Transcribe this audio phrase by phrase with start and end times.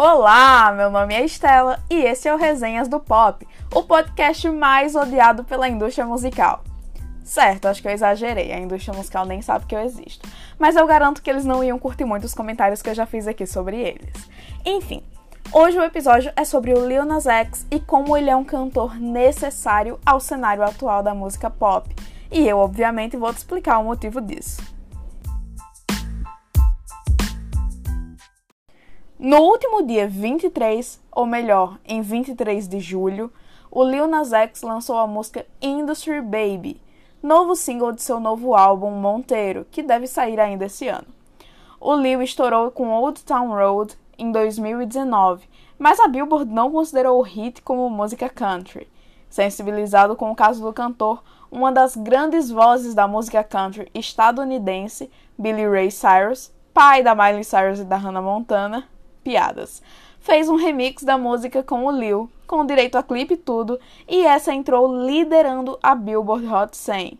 [0.00, 4.94] Olá, meu nome é Estela e esse é o Resenhas do Pop, o podcast mais
[4.94, 6.62] odiado pela indústria musical.
[7.24, 10.86] Certo, acho que eu exagerei, a indústria musical nem sabe que eu existo, mas eu
[10.86, 13.76] garanto que eles não iam curtir muito os comentários que eu já fiz aqui sobre
[13.76, 14.30] eles.
[14.64, 15.02] Enfim,
[15.52, 18.94] hoje o episódio é sobre o Lil Nas X e como ele é um cantor
[19.00, 21.92] necessário ao cenário atual da música pop,
[22.30, 24.77] e eu obviamente vou te explicar o motivo disso.
[29.20, 33.32] No último dia 23, ou melhor, em 23 de julho,
[33.68, 36.80] o Lil Nas X lançou a música Industry Baby,
[37.20, 41.08] novo single de seu novo álbum Monteiro, que deve sair ainda esse ano.
[41.80, 47.22] O Lil estourou com Old Town Road em 2019, mas a Billboard não considerou o
[47.22, 48.86] hit como música country.
[49.28, 55.68] Sensibilizado com o caso do cantor, uma das grandes vozes da música country estadunidense, Billy
[55.68, 58.86] Ray Cyrus, pai da Miley Cyrus e da Hannah Montana,
[59.28, 59.82] piadas.
[60.20, 64.24] Fez um remix da música com o Lil, com direito a clipe e tudo, e
[64.24, 67.18] essa entrou liderando a Billboard Hot 100.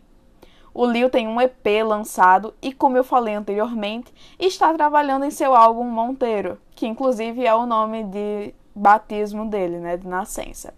[0.73, 5.53] O Lil tem um EP lançado e, como eu falei anteriormente, está trabalhando em seu
[5.53, 10.73] álbum Monteiro, que inclusive é o nome de batismo dele, né, de nascença.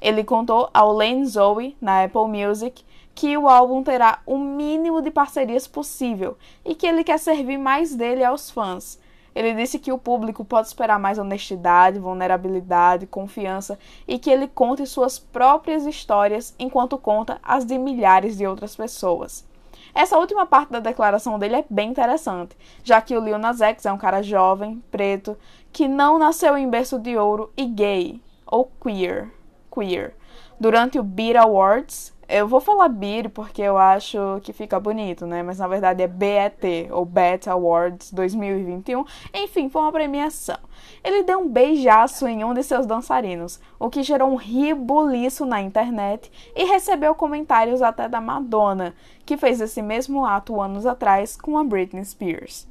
[0.00, 5.10] Ele contou ao Lane Zoe, na Apple Music, que o álbum terá o mínimo de
[5.10, 8.98] parcerias possível e que ele quer servir mais dele aos fãs,
[9.34, 14.86] ele disse que o público pode esperar mais honestidade, vulnerabilidade, confiança e que ele conte
[14.86, 19.48] suas próprias histórias enquanto conta as de milhares de outras pessoas.
[19.94, 23.86] Essa última parte da declaração dele é bem interessante, já que o Lil Nas X
[23.86, 25.36] é um cara jovem, preto,
[25.72, 29.30] que não nasceu em berço de ouro e gay, ou queer.
[29.72, 30.14] queer.
[30.58, 35.42] Durante o Beat Awards, eu vou falar BIR porque eu acho que fica bonito, né?
[35.42, 39.04] Mas na verdade é BET, ou BET Awards 2021.
[39.34, 40.58] Enfim, foi uma premiação.
[41.02, 45.60] Ele deu um beijaço em um de seus dançarinos, o que gerou um ribuliço na
[45.60, 48.94] internet e recebeu comentários até da Madonna,
[49.26, 52.68] que fez esse mesmo ato anos atrás com a Britney Spears.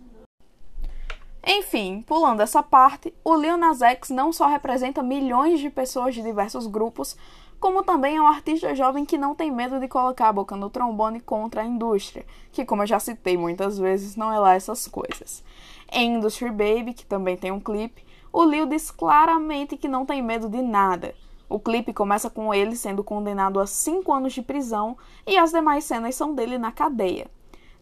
[1.45, 6.21] Enfim, pulando essa parte, o Lil Nas X não só representa milhões de pessoas de
[6.21, 7.17] diversos grupos,
[7.59, 10.69] como também é um artista jovem que não tem medo de colocar a boca no
[10.69, 14.87] trombone contra a indústria, que, como eu já citei muitas vezes, não é lá essas
[14.87, 15.43] coisas.
[15.91, 20.21] Em Industry Baby, que também tem um clipe, o Lil diz claramente que não tem
[20.21, 21.13] medo de nada.
[21.49, 24.95] O clipe começa com ele sendo condenado a 5 anos de prisão
[25.25, 27.27] e as demais cenas são dele na cadeia.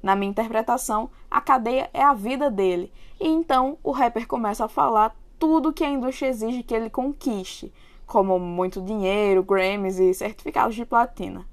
[0.01, 4.69] Na minha interpretação, a cadeia é a vida dele, e então o rapper começa a
[4.69, 7.73] falar tudo que a indústria exige que ele conquiste,
[8.07, 11.45] como muito dinheiro, Grammys e certificados de platina.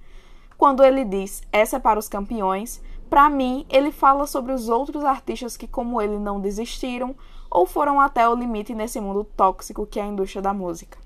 [0.57, 5.05] Quando ele diz essa é para os campeões, para mim ele fala sobre os outros
[5.05, 7.15] artistas que, como ele, não desistiram
[7.51, 10.99] ou foram até o limite nesse mundo tóxico que é a indústria da música.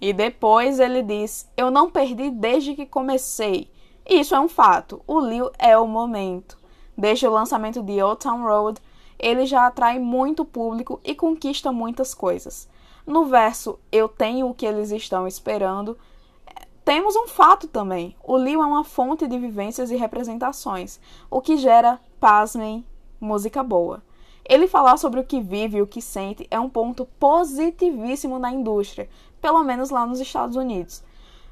[0.00, 3.70] E depois ele diz: Eu não perdi desde que comecei.
[4.08, 5.02] Isso é um fato.
[5.06, 6.58] O Lil é o momento.
[6.96, 8.80] Desde o lançamento de Old Town Road,
[9.18, 12.68] ele já atrai muito público e conquista muitas coisas.
[13.06, 15.96] No verso Eu tenho o que eles estão esperando,
[16.84, 18.16] temos um fato também.
[18.22, 20.98] O Lil é uma fonte de vivências e representações,
[21.30, 22.84] o que gera, pasmem,
[23.20, 24.02] música boa.
[24.44, 28.50] Ele falar sobre o que vive e o que sente é um ponto positivíssimo na
[28.50, 29.08] indústria,
[29.40, 31.04] pelo menos lá nos Estados Unidos.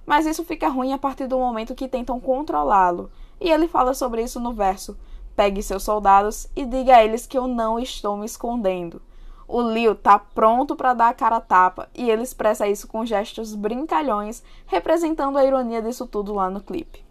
[0.05, 3.11] Mas isso fica ruim a partir do momento que tentam controlá-lo.
[3.41, 4.99] E ele fala sobre isso no verso:
[5.37, 9.01] Pegue seus soldados e diga a eles que eu não estou me escondendo.
[9.49, 13.07] O Leo tá pronto para dar a cara a tapa e ele expressa isso com
[13.07, 17.03] gestos brincalhões, representando a ironia disso tudo lá no clipe.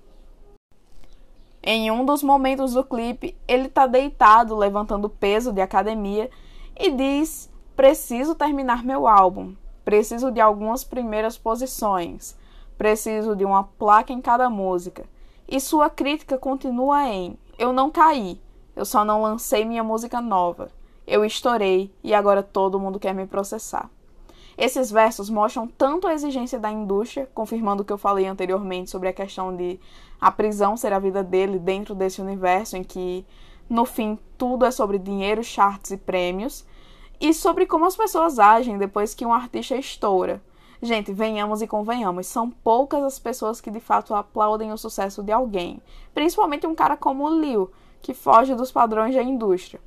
[1.64, 6.30] Em um dos momentos do clipe, ele tá deitado levantando peso de academia
[6.80, 12.38] e diz: Preciso terminar meu álbum, preciso de algumas primeiras posições,
[12.78, 15.06] preciso de uma placa em cada música.
[15.48, 18.40] E sua crítica continua em: Eu não caí,
[18.76, 20.70] eu só não lancei minha música nova.
[21.08, 23.90] Eu estourei e agora todo mundo quer me processar.
[24.58, 29.08] Esses versos mostram tanto a exigência da indústria, confirmando o que eu falei anteriormente sobre
[29.08, 29.80] a questão de
[30.20, 33.26] a prisão ser a vida dele dentro desse universo em que,
[33.70, 36.66] no fim, tudo é sobre dinheiro, charts e prêmios,
[37.22, 40.42] e sobre como as pessoas agem depois que um artista estoura.
[40.82, 45.32] Gente, venhamos e convenhamos, são poucas as pessoas que de fato aplaudem o sucesso de
[45.32, 45.82] alguém,
[46.14, 47.72] principalmente um cara como o Lil,
[48.02, 49.80] que foge dos padrões da indústria.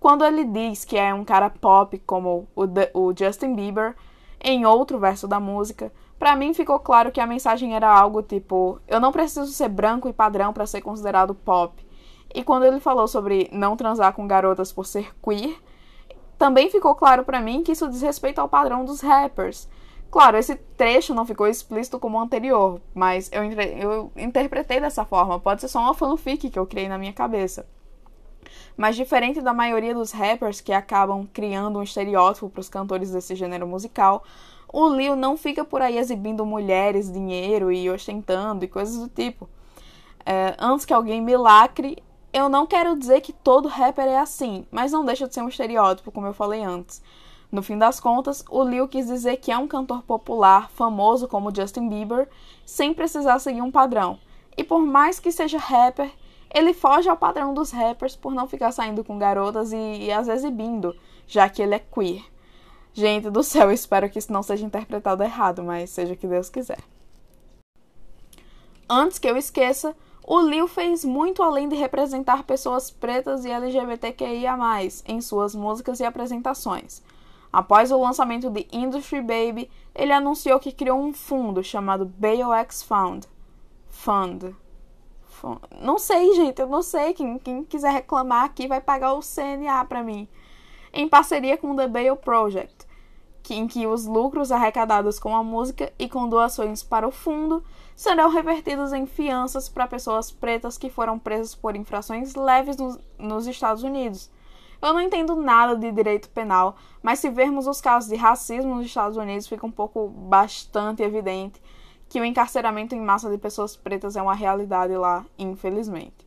[0.00, 2.64] Quando ele diz que é um cara pop como o,
[2.94, 3.96] o Justin Bieber,
[4.40, 8.80] em outro verso da música, para mim ficou claro que a mensagem era algo tipo:
[8.86, 11.86] eu não preciso ser branco e padrão para ser considerado pop.
[12.34, 15.56] E quando ele falou sobre não transar com garotas por ser queer,
[16.36, 19.68] também ficou claro para mim que isso diz respeito ao padrão dos rappers.
[20.10, 25.38] Claro, esse trecho não ficou explícito como o anterior, mas eu, eu interpretei dessa forma.
[25.38, 27.66] Pode ser só uma fanfic que eu criei na minha cabeça.
[28.76, 33.34] Mas diferente da maioria dos rappers que acabam criando um estereótipo para os cantores desse
[33.34, 34.22] gênero musical,
[34.72, 39.48] o Lil não fica por aí exibindo mulheres, dinheiro e ostentando e coisas do tipo.
[40.24, 42.02] É, antes que alguém me lacre,
[42.32, 45.48] eu não quero dizer que todo rapper é assim, mas não deixa de ser um
[45.48, 47.02] estereótipo, como eu falei antes.
[47.50, 51.54] No fim das contas, o Lil quis dizer que é um cantor popular, famoso como
[51.54, 52.28] Justin Bieber,
[52.66, 54.18] sem precisar seguir um padrão.
[54.54, 56.12] E por mais que seja rapper,
[56.54, 60.28] ele foge ao padrão dos rappers por não ficar saindo com garotas e, e as
[60.28, 60.96] exibindo,
[61.26, 62.24] já que ele é queer.
[62.92, 66.48] Gente do céu, espero que isso não seja interpretado errado, mas seja o que Deus
[66.48, 66.78] quiser.
[68.88, 69.94] Antes que eu esqueça,
[70.26, 74.56] o Lil fez muito além de representar pessoas pretas e LGBTQIA,
[75.06, 77.02] em suas músicas e apresentações.
[77.52, 83.24] Após o lançamento de Industry Baby, ele anunciou que criou um fundo chamado BOX Fund.
[83.88, 84.54] Fund.
[85.80, 87.12] Não sei, gente, eu não sei.
[87.14, 90.28] Quem, quem quiser reclamar aqui vai pagar o CNA para mim.
[90.92, 92.86] Em parceria com o The Bale Project,
[93.42, 97.62] que, em que os lucros arrecadados com a música e com doações para o fundo
[97.94, 103.46] serão revertidos em fianças para pessoas pretas que foram presas por infrações leves nos, nos
[103.46, 104.30] Estados Unidos.
[104.80, 108.86] Eu não entendo nada de direito penal, mas se vermos os casos de racismo nos
[108.86, 111.60] Estados Unidos, fica um pouco bastante evidente
[112.08, 116.26] que o encarceramento em massa de pessoas pretas é uma realidade lá, infelizmente.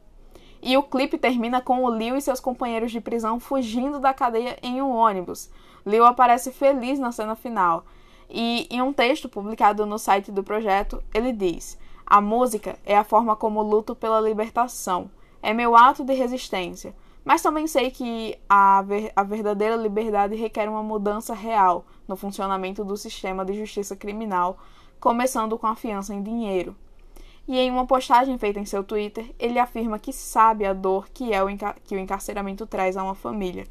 [0.62, 4.58] E o clipe termina com o Leo e seus companheiros de prisão fugindo da cadeia
[4.62, 5.50] em um ônibus.
[5.84, 7.84] Leo aparece feliz na cena final.
[8.30, 13.04] E em um texto publicado no site do projeto, ele diz: A música é a
[13.04, 15.10] forma como luto pela libertação.
[15.42, 16.94] É meu ato de resistência.
[17.24, 22.84] Mas também sei que a, ver a verdadeira liberdade requer uma mudança real no funcionamento
[22.84, 24.58] do sistema de justiça criminal
[25.02, 26.76] começando com a fiança em dinheiro.
[27.48, 31.34] E em uma postagem feita em seu Twitter, ele afirma que sabe a dor que
[31.34, 31.48] é o
[31.84, 33.66] que o encarceramento traz a uma família.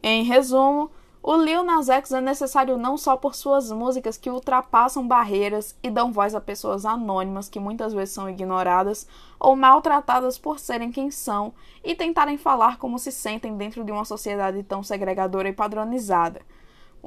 [0.00, 0.90] Em resumo,
[1.20, 5.90] o Lil Nas X é necessário não só por suas músicas que ultrapassam barreiras e
[5.90, 9.06] dão voz a pessoas anônimas que muitas vezes são ignoradas
[9.38, 11.52] ou maltratadas por serem quem são
[11.82, 16.40] e tentarem falar como se sentem dentro de uma sociedade tão segregadora e padronizada,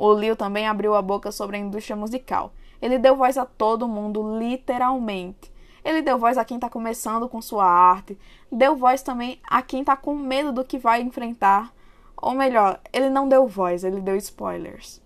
[0.04, 2.52] o Lil também abriu a boca sobre a indústria musical.
[2.82, 5.54] Ele deu voz a todo mundo, literalmente.
[5.86, 8.18] Ele deu voz a quem está começando com sua arte,
[8.52, 11.72] deu voz também a quem está com medo do que vai enfrentar.
[12.18, 15.00] Ou melhor, ele não deu voz, ele deu spoilers.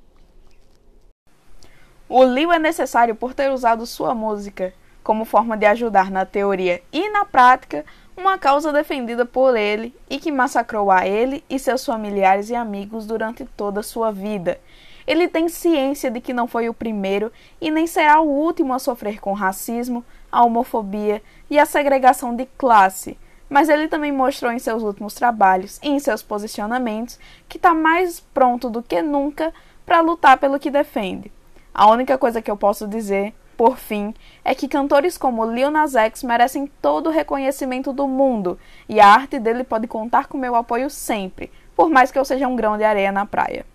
[2.07, 6.81] O Lil é necessário por ter usado sua música como forma de ajudar na teoria
[6.93, 7.83] e na prática
[8.17, 13.05] uma causa defendida por ele e que massacrou a ele e seus familiares e amigos
[13.05, 14.59] durante toda a sua vida.
[15.05, 17.31] Ele tem ciência de que não foi o primeiro
[17.61, 22.45] e nem será o último a sofrer com racismo, a homofobia e a segregação de
[22.57, 23.17] classe,
[23.49, 28.19] mas ele também mostrou em seus últimos trabalhos e em seus posicionamentos que está mais
[28.19, 29.53] pronto do que nunca
[29.85, 31.31] para lutar pelo que defende.
[31.73, 34.13] A única coisa que eu posso dizer por fim,
[34.43, 39.07] é que cantores como Lil Nas X merecem todo o reconhecimento do mundo e a
[39.07, 42.77] arte dele pode contar com meu apoio sempre, por mais que eu seja um grão
[42.77, 43.65] de areia na praia.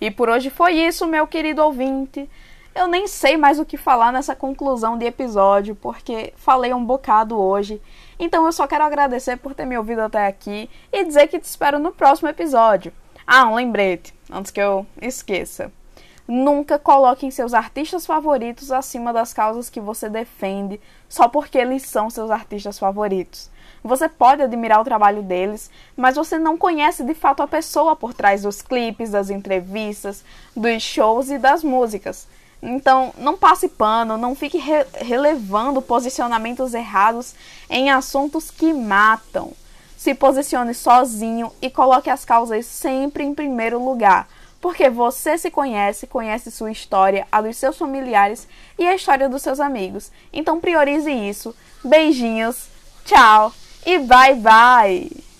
[0.00, 2.28] E por hoje foi isso, meu querido ouvinte.
[2.74, 7.38] Eu nem sei mais o que falar nessa conclusão de episódio, porque falei um bocado
[7.38, 7.80] hoje.
[8.18, 11.44] Então eu só quero agradecer por ter me ouvido até aqui e dizer que te
[11.44, 12.92] espero no próximo episódio.
[13.26, 15.70] Ah, um lembrete, antes que eu esqueça.
[16.26, 22.08] Nunca coloquem seus artistas favoritos acima das causas que você defende, só porque eles são
[22.08, 23.50] seus artistas favoritos.
[23.82, 28.14] Você pode admirar o trabalho deles, mas você não conhece de fato a pessoa por
[28.14, 30.24] trás dos clipes, das entrevistas,
[30.54, 32.28] dos shows e das músicas.
[32.62, 37.34] Então, não passe pano, não fique re relevando posicionamentos errados
[37.68, 39.52] em assuntos que matam.
[39.96, 44.28] Se posicione sozinho e coloque as causas sempre em primeiro lugar
[44.62, 48.46] porque você se conhece, conhece sua história, a dos seus familiares
[48.78, 50.12] e a história dos seus amigos.
[50.32, 51.54] Então priorize isso.
[51.84, 52.68] Beijinhos,
[53.04, 53.52] tchau
[53.84, 55.31] e bye bye!